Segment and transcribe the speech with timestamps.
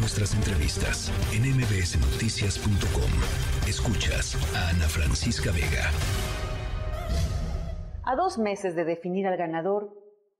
[0.00, 3.10] nuestras entrevistas en mbsnoticias.com.
[3.68, 5.90] Escuchas a Ana Francisca Vega.
[8.04, 9.94] A dos meses de definir al ganador,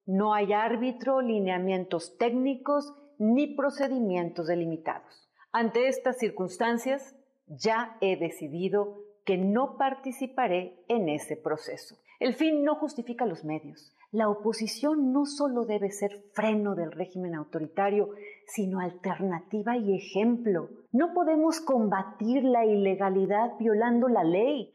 [0.07, 5.29] no hay árbitro, lineamientos técnicos ni procedimientos delimitados.
[5.53, 7.15] Ante estas circunstancias,
[7.47, 11.97] ya he decidido que no participaré en ese proceso.
[12.19, 13.95] El fin no justifica los medios.
[14.13, 18.09] La oposición no solo debe ser freno del régimen autoritario,
[18.47, 20.69] sino alternativa y ejemplo.
[20.91, 24.75] No podemos combatir la ilegalidad violando la ley.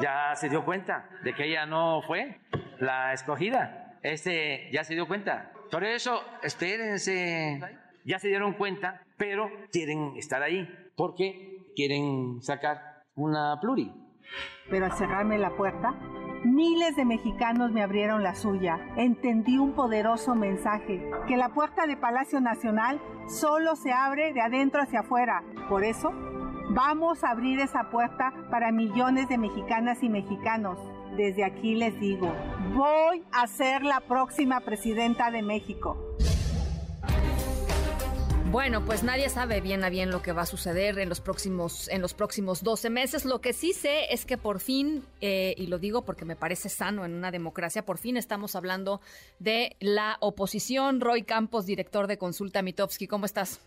[0.00, 2.40] Ya se dio cuenta de que ella no fue
[2.78, 3.98] la escogida.
[4.02, 5.50] Este ya se dio cuenta.
[5.72, 7.60] Por eso, espérense.
[8.04, 12.80] Ya se dieron cuenta, pero quieren estar ahí porque quieren sacar
[13.16, 13.92] una pluri.
[14.70, 15.94] Pero al cerrarme la puerta,
[16.44, 18.78] Miles de mexicanos me abrieron la suya.
[18.96, 24.80] Entendí un poderoso mensaje, que la puerta de Palacio Nacional solo se abre de adentro
[24.80, 25.42] hacia afuera.
[25.68, 26.12] Por eso,
[26.70, 30.78] vamos a abrir esa puerta para millones de mexicanas y mexicanos.
[31.16, 32.32] Desde aquí les digo,
[32.74, 35.96] voy a ser la próxima presidenta de México.
[38.50, 41.86] Bueno, pues nadie sabe bien a bien lo que va a suceder en los próximos,
[41.90, 43.26] en los próximos 12 meses.
[43.26, 46.70] Lo que sí sé es que por fin, eh, y lo digo porque me parece
[46.70, 49.02] sano en una democracia, por fin estamos hablando
[49.38, 51.02] de la oposición.
[51.02, 53.60] Roy Campos, director de Consulta Mitofsky, ¿cómo estás?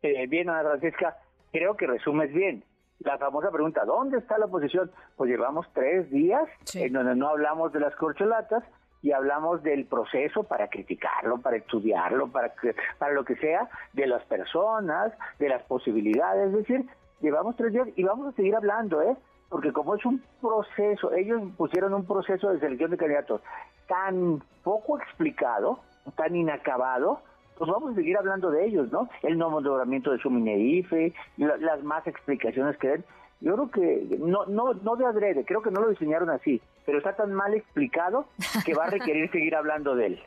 [0.00, 1.18] Eh, bien, Ana Francisca,
[1.52, 2.64] creo que resumes bien.
[3.00, 4.90] La famosa pregunta, ¿dónde está la oposición?
[5.16, 8.64] Pues llevamos tres días en donde no hablamos de las corcholatas,
[9.02, 12.52] y hablamos del proceso para criticarlo, para estudiarlo, para,
[12.98, 16.48] para lo que sea, de las personas, de las posibilidades.
[16.48, 16.86] Es decir,
[17.20, 19.16] llevamos tres días y vamos a seguir hablando, ¿eh?
[19.48, 23.40] Porque como es un proceso, ellos pusieron un proceso de selección de candidatos
[23.88, 25.80] tan poco explicado,
[26.16, 27.20] tan inacabado,
[27.58, 29.08] pues vamos a seguir hablando de ellos, ¿no?
[29.22, 33.04] El no nombramiento de su Mineife, las más explicaciones que den.
[33.40, 36.60] Yo creo que no, no, no de adrede, creo que no lo diseñaron así,
[36.90, 38.26] pero está tan mal explicado
[38.66, 40.22] que va a requerir seguir hablando de él.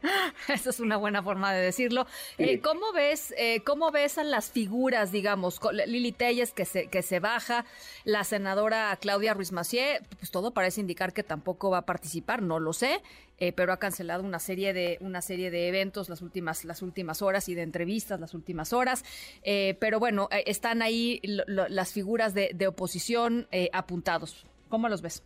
[0.48, 2.08] Esa es una buena forma de decirlo.
[2.38, 7.02] Eh, ¿Cómo ves, eh, cómo ves a las figuras, digamos, Lili Telles que se, que
[7.02, 7.66] se baja,
[8.06, 12.62] la senadora Claudia Ruiz Macié, pues todo parece indicar que tampoco va a participar, no
[12.62, 13.02] lo sé,
[13.40, 17.22] eh, pero ha cancelado una serie de una serie de eventos las últimas las últimas
[17.22, 19.04] horas y de entrevistas las últimas horas.
[19.44, 24.46] Eh, pero bueno, están ahí las figuras de, oposición apuntados.
[24.70, 25.24] ¿Cómo los ves?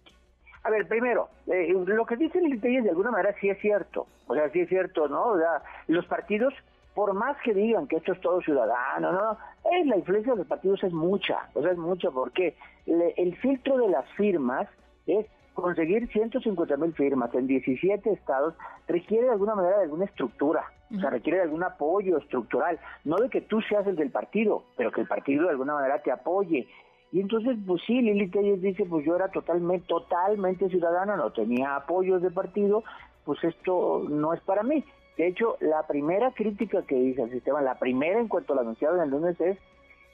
[0.67, 4.05] A ver, primero, lo que dicen Lili de alguna manera sí es cierto.
[4.27, 5.27] O sea, sí es cierto, ¿no?
[5.27, 6.53] O sea, los partidos
[6.93, 9.37] por más que digan que esto es todo ciudadano, no,
[9.71, 12.55] es la influencia de los partidos es mucha, o sea, es mucha porque
[12.87, 14.67] el filtro de las firmas
[15.05, 18.55] es conseguir 150 mil firmas en 17 estados
[18.87, 23.17] requiere de alguna manera de alguna estructura, o sea, requiere de algún apoyo estructural, no
[23.17, 26.11] de que tú seas el del partido, pero que el partido de alguna manera te
[26.11, 26.67] apoye.
[27.11, 31.75] Y entonces, pues sí, Lili Telles dice, pues yo era totalmente, totalmente ciudadana, no tenía
[31.75, 32.83] apoyos de partido,
[33.23, 34.83] pues esto no es para mí.
[35.17, 39.01] De hecho, la primera crítica que hice al sistema, la primera en cuanto lo anunciaron
[39.01, 39.57] el lunes es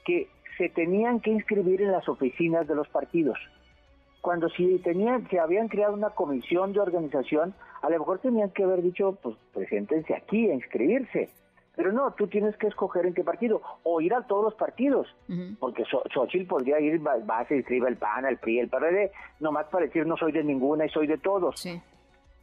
[0.05, 3.37] que se tenían que inscribir en las oficinas de los partidos
[4.23, 8.63] cuando si tenían, se habían creado una comisión de organización, a lo mejor tenían que
[8.63, 11.29] haber dicho, pues preséntense aquí a inscribirse.
[11.75, 15.07] Pero no, tú tienes que escoger en qué partido, o ir a todos los partidos,
[15.59, 19.65] porque Xochitl podría ir, va, a se inscribe el PAN, el PRI, el PRD, nomás
[19.67, 21.67] para decir no soy de ninguna y soy de todos.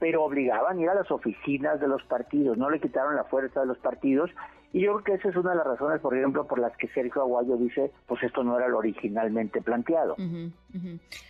[0.01, 3.61] Pero obligaban a ir a las oficinas de los partidos, no le quitaron la fuerza
[3.61, 4.31] de los partidos
[4.73, 6.87] y yo creo que esa es una de las razones, por ejemplo, por las que
[6.89, 10.17] Sergio Aguayo dice, pues esto no era lo originalmente planteado.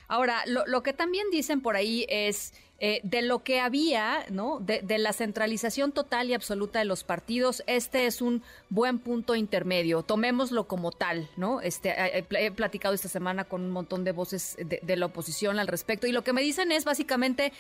[0.08, 4.58] Ahora, lo, que también dicen por ahí es eh, de lo que había, ¿no?
[4.58, 10.02] De, la centralización total y absoluta de los partidos, este es un buen punto intermedio.
[10.02, 11.60] Tomémoslo como tal, ¿no?
[11.60, 16.06] Este, he, platicado esta semana con un montón de voces de la oposición al respecto
[16.06, 17.52] y lo que me dicen es básicamente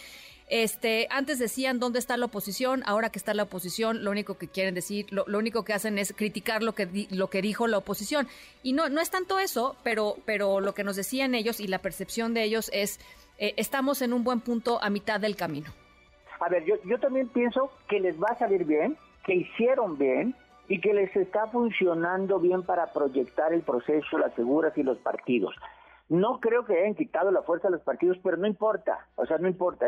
[0.50, 4.48] este, antes decían dónde está la oposición, ahora que está la oposición, lo único que
[4.48, 8.26] quieren decir, lo, único que hacen es criticar lo que lo que dijo la oposición.
[8.64, 11.78] Y no, no es tanto eso, pero, pero lo que nos decían ellos y la
[11.78, 12.98] percepción de ellos es
[13.40, 15.70] eh, estamos en un buen punto a mitad del camino.
[16.40, 20.34] A ver, yo, yo también pienso que les va a salir bien, que hicieron bien
[20.68, 25.54] y que les está funcionando bien para proyectar el proceso, las figuras y los partidos.
[26.10, 29.38] No creo que hayan quitado la fuerza a los partidos, pero no importa, o sea,
[29.38, 29.86] no importa,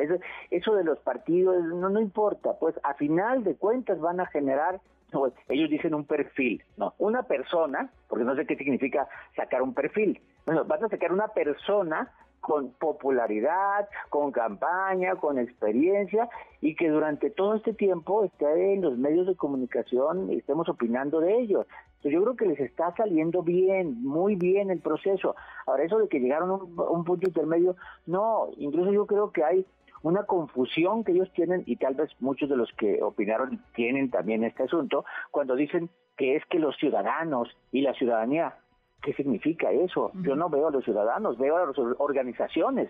[0.51, 4.81] eso, de los partidos no, no importa, pues a final de cuentas van a generar,
[5.11, 9.75] pues, ellos dicen un perfil, no, una persona, porque no sé qué significa sacar un
[9.75, 12.13] perfil, bueno, van a sacar una persona
[12.43, 16.29] con popularidad, con campaña, con experiencia
[16.61, 21.21] y que durante todo este tiempo esté en los medios de comunicación y estemos opinando
[21.21, 21.67] de ellos.
[22.03, 25.37] yo creo que les está saliendo bien, muy bien el proceso.
[25.67, 29.65] Ahora, eso de que llegaron a un, punto intermedio, no, incluso yo creo que hay
[30.03, 34.43] una confusión que ellos tienen y tal vez muchos de los que opinaron tienen también
[34.43, 38.57] este asunto cuando dicen que es que los ciudadanos y la ciudadanía
[39.03, 40.13] ¿Qué significa eso?
[40.23, 42.89] Yo no veo a los ciudadanos, veo a las organizaciones,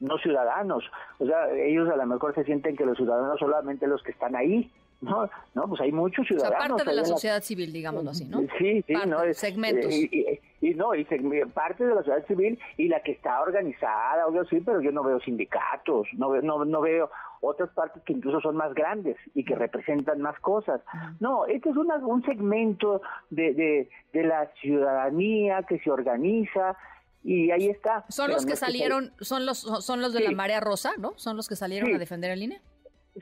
[0.00, 0.84] no ciudadanos.
[1.18, 4.34] O sea, ellos a lo mejor se sienten que los ciudadanos solamente los que están
[4.34, 4.70] ahí,
[5.00, 6.56] no, no, pues hay muchos ciudadanos.
[6.56, 8.40] O sea, parte de la sociedad civil, digámoslo así, ¿no?
[8.58, 9.18] Sí, sí, no.
[9.32, 9.92] Segmentos.
[9.92, 11.04] Y, y, no, y
[11.52, 15.02] parte de la sociedad civil y la que está organizada, obvio sí, pero yo no
[15.02, 17.10] veo sindicatos, no veo, no, no veo
[17.40, 20.80] otras partes que incluso son más grandes y que representan más cosas.
[21.18, 26.76] No, este es una, un segmento de, de, de la ciudadanía que se organiza,
[27.24, 28.04] y ahí está.
[28.08, 31.12] Son los que salieron, son los son los de la marea rosa, ¿no?
[31.16, 32.60] Son los que salieron a defender el INE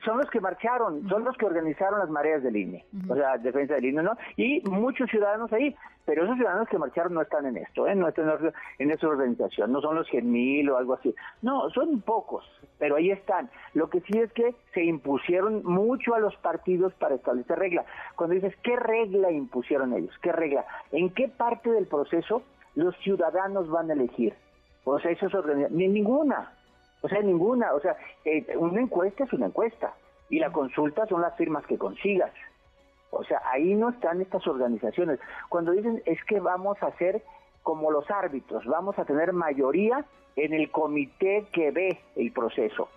[0.05, 3.75] son los que marcharon, son los que organizaron las mareas del INE, o sea, defensa
[3.75, 4.17] del INE, ¿no?
[4.37, 7.95] Y muchos ciudadanos ahí, pero esos ciudadanos que marcharon no están en esto, ¿eh?
[7.95, 8.29] no están
[8.79, 12.45] en esa organización, no son los 100 mil o algo así, no, son pocos,
[12.79, 13.49] pero ahí están.
[13.73, 17.85] Lo que sí es que se impusieron mucho a los partidos para establecer regla.
[18.15, 20.17] Cuando dices, ¿qué regla impusieron ellos?
[20.21, 20.65] ¿Qué regla?
[20.93, 22.43] ¿En qué parte del proceso
[22.75, 24.33] los ciudadanos van a elegir?
[24.85, 26.53] O sea, eso es organización, ni ninguna.
[27.01, 27.73] O sea, ninguna.
[27.73, 27.95] O sea,
[28.25, 29.93] eh, una encuesta es una encuesta
[30.29, 32.31] y la consulta son las firmas que consigas.
[33.11, 35.19] O sea, ahí no están estas organizaciones.
[35.49, 37.21] Cuando dicen es que vamos a ser
[37.61, 40.05] como los árbitros, vamos a tener mayoría
[40.35, 42.87] en el comité que ve el proceso.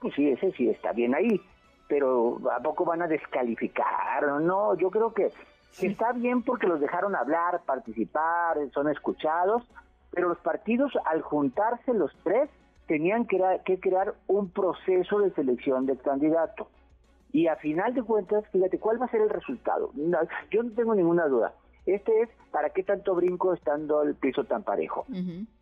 [0.00, 1.40] Pues sí, ese sí está bien ahí,
[1.88, 4.24] pero ¿a poco van a descalificar?
[4.40, 5.30] No, yo creo que,
[5.78, 9.62] que está bien porque los dejaron hablar, participar, son escuchados,
[10.10, 12.50] pero los partidos al juntarse los tres
[12.92, 16.68] tenían que, que crear un proceso de selección del candidato.
[17.32, 19.92] Y a final de cuentas, fíjate, ¿cuál va a ser el resultado?
[20.50, 21.54] yo no tengo ninguna duda.
[21.86, 25.06] Este es, ¿para qué tanto brinco estando el piso tan parejo?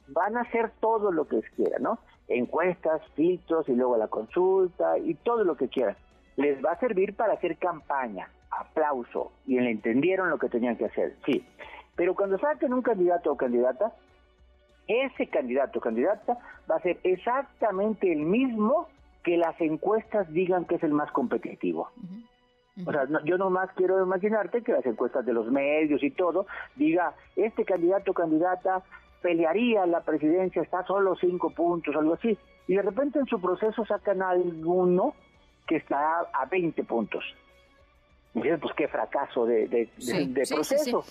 [0.09, 2.01] Van a hacer todo lo que quieran, ¿no?
[2.27, 5.97] Encuestas, filtros y luego la consulta y todo lo que quieran.
[6.35, 10.87] Les va a servir para hacer campaña, aplauso, y le entendieron lo que tenían que
[10.87, 11.47] hacer, sí.
[11.95, 13.93] Pero cuando saquen un candidato o candidata,
[14.91, 16.37] ese candidato o candidata
[16.69, 18.89] va a ser exactamente el mismo
[19.23, 21.91] que las encuestas digan que es el más competitivo.
[22.87, 26.47] O sea, yo nomás quiero imaginarte que las encuestas de los medios y todo
[26.77, 28.83] diga, este candidato o candidata
[29.21, 32.37] pelearía la presidencia, está solo cinco puntos, algo así.
[32.67, 35.15] Y de repente en su proceso sacan a alguno
[35.67, 37.25] que está a 20 puntos.
[38.35, 41.05] Y pues qué fracaso de, de, proceso.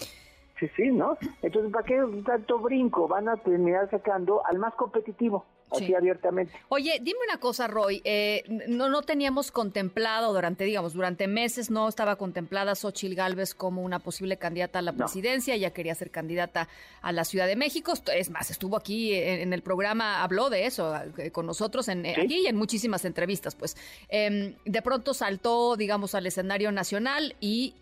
[0.60, 1.18] Sí, sí, ¿no?
[1.42, 3.08] Entonces, ¿para qué tanto brinco?
[3.08, 6.54] Van a terminar sacando al más competitivo así abiertamente.
[6.70, 11.88] Oye, dime una cosa, Roy, eh, no, no teníamos contemplado durante, digamos, durante meses no
[11.88, 16.68] estaba contemplada Xochil Gálvez como una posible candidata a la presidencia, ella quería ser candidata
[17.02, 20.94] a la Ciudad de México, es más, estuvo aquí en, el programa, habló de eso
[21.18, 23.78] eh, con nosotros en, eh, aquí y en muchísimas entrevistas, pues.
[24.10, 27.76] Em, de pronto saltó, digamos, al escenario nacional y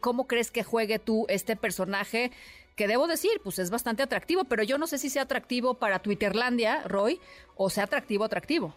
[0.00, 2.30] ¿cómo crees que juegue tú este personaje?
[2.78, 5.98] Que debo decir, pues es bastante atractivo, pero yo no sé si sea atractivo para
[5.98, 7.20] Twitterlandia, Roy,
[7.56, 8.72] o sea atractivo, atractivo.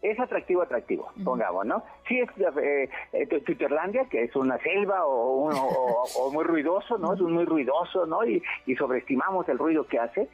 [0.00, 1.84] Es atractivo, atractivo, pongamos, ¿no?
[2.08, 2.28] Sí, es
[2.62, 7.12] eh, eh, Twitterlandia, que es una selva o, o, muy ruidoso, ¿no?
[7.12, 8.24] Es un muy ruidoso, ¿no?
[8.24, 10.28] Y, y sobreestimamos el ruido que hace.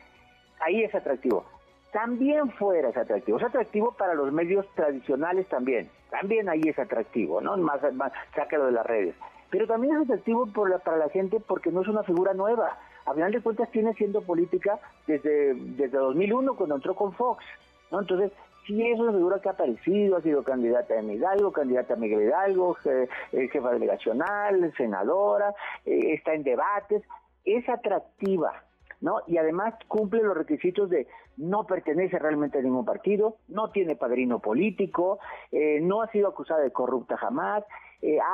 [0.61, 1.45] Ahí es atractivo
[1.93, 3.37] también fuera es atractivo.
[3.37, 5.91] Es atractivo para los medios tradicionales también.
[6.11, 7.57] También ahí es atractivo, ¿no?
[7.59, 9.15] Más, más sácalo de las redes.
[9.50, 13.33] Pero también es atractivo para la gente porque no es una figura nueva a final
[13.33, 17.45] de cuentas tiene siendo política desde, desde 2001 cuando entró con Fox,
[17.91, 18.01] ¿no?
[18.01, 18.33] Entonces,
[18.67, 22.23] sí es una figura que ha aparecido, ha sido candidata a Hidalgo, candidata a Miguel
[22.23, 23.09] Hidalgo, eh,
[23.49, 25.55] jefa delegacional, senadora,
[25.85, 27.03] eh, está en debates,
[27.45, 28.65] es atractiva,
[29.01, 29.19] ¿no?
[29.27, 31.07] Y además cumple los requisitos de
[31.37, 35.19] no pertenece realmente a ningún partido, no tiene padrino político,
[35.51, 37.65] eh, no ha sido acusada de corrupta jamás,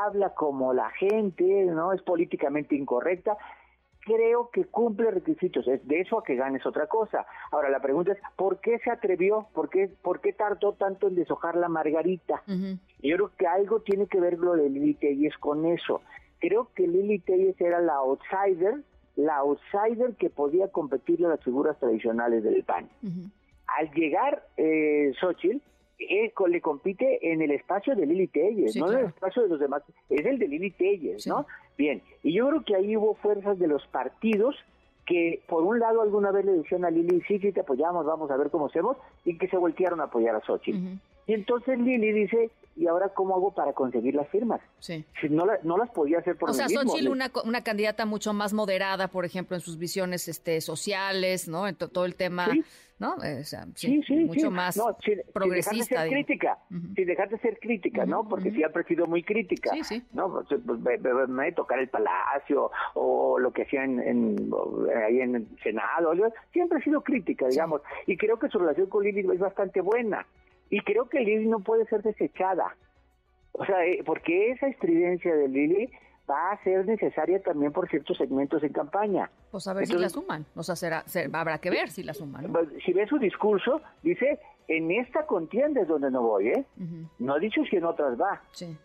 [0.06, 1.92] habla como la gente, ¿no?
[1.92, 3.36] Es políticamente incorrecta
[4.08, 5.68] creo que cumple requisitos.
[5.68, 7.26] Es de eso a que ganes otra cosa.
[7.52, 9.48] Ahora, la pregunta es, ¿por qué se atrevió?
[9.52, 12.42] ¿Por qué, por qué tardó tanto en deshojar la margarita?
[12.46, 16.00] Yo creo que algo tiene que ver lo de Lili Telles con eso.
[16.38, 18.82] Creo que Lili Telles era la outsider,
[19.16, 22.88] la outsider que podía competirle a las figuras tradicionales del PAN.
[23.66, 25.58] Al llegar eh, Xochitl,
[25.98, 29.60] eh, le compite en el espacio de Lili Telles, no en el espacio de los
[29.60, 31.46] demás, es el de Lili Telles, ¿no?
[31.76, 34.56] Bien, y yo creo que ahí hubo fuerzas de los partidos
[35.06, 38.30] que por un lado alguna vez le decían a Lili, sí, sí te apoyamos, vamos
[38.30, 40.78] a ver cómo hacemos, y que se voltearon a apoyar a Xochitl.
[41.26, 44.60] Y entonces Lili dice, ¿y ahora cómo hago para conseguir las firmas?
[44.80, 45.04] Sí.
[45.20, 46.82] Si no, no las podía hacer por O sea, mismo.
[46.82, 51.66] Sonchil una, una candidata mucho más moderada, por ejemplo, en sus visiones este, sociales, ¿no?
[51.68, 52.62] En to- todo el tema, Sí.
[52.98, 53.14] ¿No?
[53.22, 55.70] Eh, o sea, sí, Sí, sí, mucho más No, sin- progresista.
[55.70, 56.26] Sin dejar de ser digamos.
[56.26, 56.58] crítica,
[56.96, 58.28] sin dejar de ser crítica, ¿no?
[58.28, 59.70] Porque siempre ha sido muy crítica.
[59.72, 60.02] Sí, sí.
[60.12, 60.32] ¿no?
[60.32, 64.50] Pues, pues, ve- ve- tocar el palacio o lo que hacía en,
[65.06, 66.12] ahí en el Senado.
[66.52, 67.82] Siempre ha sido crítica, digamos.
[68.06, 70.26] Y creo que su relación con Lili es bastante buena.
[70.70, 72.76] Y creo que Lili no puede ser desechada.
[73.52, 75.90] O sea, eh, porque esa estridencia de Lili
[76.30, 79.30] va a ser necesaria también por ciertos segmentos en campaña.
[79.50, 80.44] Pues a ver si la suman.
[80.54, 82.44] O sea, será, ser- habrá que ver si la suman.
[82.46, 82.52] ¿no?
[82.52, 86.64] Pues, Si ves su discurso, dice, en esta contienda es donde no voy, ¿eh?
[87.18, 88.42] No ha dicho si en otras va.
[88.52, 88.76] Sí.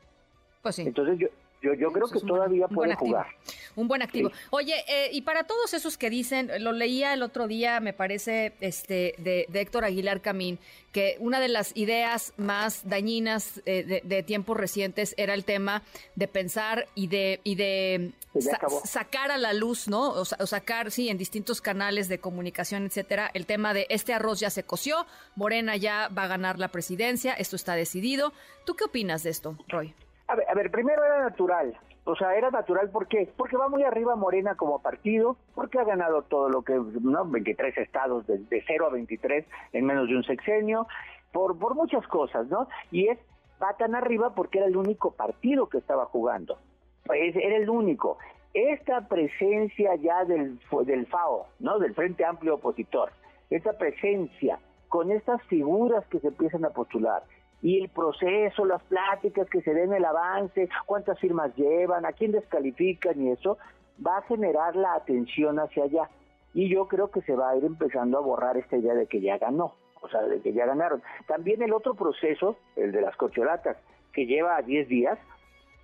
[0.62, 0.84] Pues sí.
[0.84, 1.28] Entonces yo
[1.64, 3.08] yo, yo creo que un todavía un puede activo.
[3.10, 3.28] jugar.
[3.76, 4.30] Un buen activo.
[4.30, 4.36] Sí.
[4.52, 8.54] Oye, eh, y para todos esos que dicen, lo leía el otro día, me parece,
[8.62, 10.60] este, de, de Héctor Aguilar Camín,
[10.92, 15.82] que una de las ideas más dañinas eh, de, de tiempos recientes era el tema
[16.16, 18.82] de pensar y de, y de ya sa- acabó.
[18.86, 20.10] sacar a la luz, ¿no?
[20.12, 24.40] O, o sacar, sí, en distintos canales de comunicación, etcétera, el tema de este arroz
[24.40, 28.34] ya se coció, Morena ya va a ganar la presidencia, esto está decidido.
[28.66, 29.96] ¿Tú qué opinas de esto, Roy?
[30.28, 31.78] A ver, a ver, primero era natural.
[32.06, 33.32] O sea, era natural ¿por qué?
[33.38, 37.26] Porque va muy arriba Morena como partido, porque ha ganado todo lo que, ¿no?
[37.26, 40.88] 23 estados de, de 0 a 23 en menos de un sexenio,
[41.32, 42.68] por, por muchas cosas, ¿no?
[42.92, 43.20] Y es,
[43.62, 46.58] va tan arriba porque era el único partido que estaba jugando.
[47.06, 48.18] Pues, era el único.
[48.54, 51.80] Esta presencia ya del, del FAO, ¿no?
[51.80, 53.12] Del Frente Amplio Opositor,
[53.50, 57.24] esta presencia con estas figuras que se empiezan a postular,
[57.64, 62.34] y el proceso, las pláticas que se den, el avance, cuántas firmas llevan, a quién
[62.34, 63.58] descalifican y eso,
[64.06, 66.10] va a generar la atención hacia allá.
[66.54, 69.22] Y yo creo que se va a ir empezando a borrar esta idea de que
[69.22, 71.02] ya ganó, o sea, de que ya ganaron.
[71.26, 73.78] También el otro proceso, el de las cocholatas,
[74.12, 75.18] que lleva 10 días,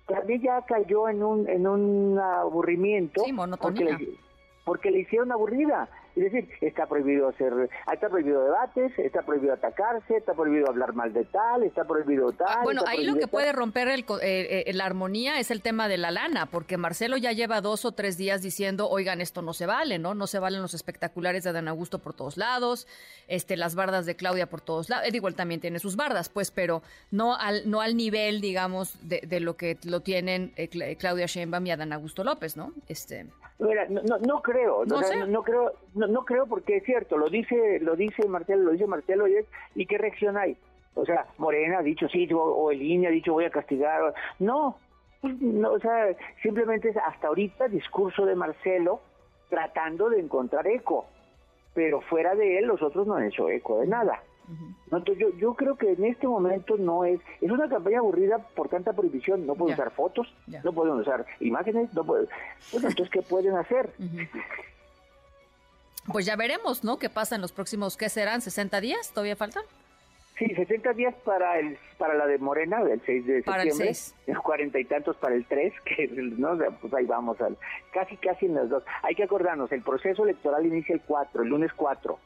[0.06, 3.22] también ya cayó en un, en un aburrimiento.
[3.24, 3.96] Sí, monotonía.
[3.96, 4.18] Porque
[4.70, 5.88] porque le hicieron aburrida.
[6.14, 7.52] Es decir, está prohibido hacer,
[7.92, 12.46] está prohibido debates, está prohibido atacarse, está prohibido hablar mal de tal, está prohibido tal.
[12.48, 13.30] Ah, bueno, está ahí lo que tal.
[13.30, 17.16] puede romper el eh, eh, la armonía es el tema de la lana, porque Marcelo
[17.16, 20.14] ya lleva dos o tres días diciendo, oigan, esto no se vale, ¿no?
[20.14, 22.86] No se valen los espectaculares de Dan Augusto por todos lados,
[23.26, 25.06] este, las bardas de Claudia por todos lados.
[25.08, 28.96] Eh, digo, él también tiene sus bardas, pues, pero no al, no al nivel, digamos,
[29.08, 32.72] de, de lo que lo tienen eh, Cla- Claudia Sheinbaum y Adán Augusto López, ¿no?
[32.88, 33.26] Este,
[33.60, 35.26] Mira, no, no, no creo, No o sea, sé.
[35.26, 38.86] no, creo, no, no creo porque es cierto, lo dice, lo dice Marcelo, lo dice
[38.86, 40.56] Marcelo y es, ¿y qué reacción hay?
[40.94, 44.14] O sea, Morena ha dicho sí, o, o el INE ha dicho voy a castigar,
[44.38, 44.76] no,
[45.20, 49.00] pues, no, o sea, simplemente es hasta ahorita discurso de Marcelo
[49.48, 51.06] tratando de encontrar eco,
[51.74, 54.22] pero fuera de él los otros no han hecho eco de nada.
[54.86, 58.68] Entonces yo, yo creo que en este momento no es, es una campaña aburrida por
[58.68, 59.82] tanta prohibición, no pueden Ya.
[59.82, 60.60] usar fotos, Ya.
[60.62, 62.26] no pueden usar imágenes, no pueden,
[62.72, 63.90] pues entonces ¿qué pueden hacer?
[66.12, 66.98] pues ya veremos, ¿no?
[66.98, 68.40] ¿Qué pasa en los próximos, qué serán?
[68.40, 69.10] ¿60 días?
[69.12, 69.62] ¿Todavía faltan?
[70.38, 74.42] Sí, 60 días para el para la de Morena, el 6 de Para el septiembre,
[74.42, 77.58] cuarenta y tantos para el 3, que no, pues ahí vamos, al,
[77.92, 78.82] casi casi en las dos.
[79.02, 82.18] Hay que acordarnos, el proceso electoral inicia el 4, el lunes 4.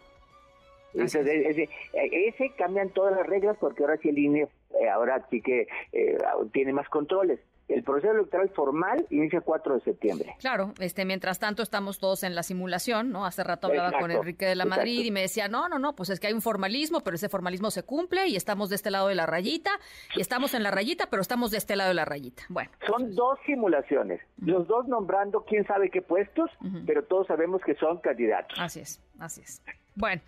[1.02, 4.48] Así Ese, ese, ese cambian todas las reglas porque ahora sí el INE,
[4.80, 6.18] eh, ahora sí que eh,
[6.52, 7.40] tiene más controles.
[7.66, 10.34] El proceso electoral formal inicia el 4 de septiembre.
[10.38, 13.24] Claro, este, mientras tanto estamos todos en la simulación, ¿no?
[13.24, 14.80] Hace rato hablaba con Exacto, Enrique de la exacto.
[14.80, 17.30] Madrid y me decía, no, no, no, pues es que hay un formalismo, pero ese
[17.30, 19.70] formalismo se cumple y estamos de este lado de la rayita,
[20.14, 22.42] y estamos en la rayita, pero estamos de este lado de la rayita.
[22.50, 26.50] Bueno, Son dos simulaciones, los dos nombrando quién sabe qué puestos,
[26.86, 28.58] pero todos sabemos que son candidatos.
[28.60, 29.62] así es, así es.
[29.94, 30.22] Bueno,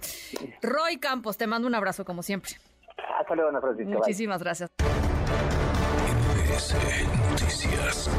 [0.62, 2.52] Roy Campos, te mando un abrazo como siempre.
[3.18, 3.88] Hasta luego, Ana Francisca.
[3.88, 3.98] bye.
[3.98, 4.70] Muchísimas gracias.
[6.46, 6.74] MBS
[7.30, 8.10] Noticias.